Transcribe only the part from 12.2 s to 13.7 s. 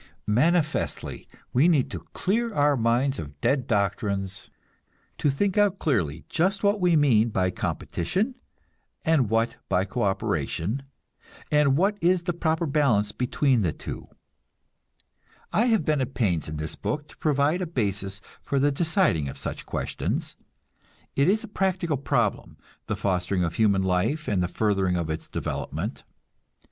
the proper balance between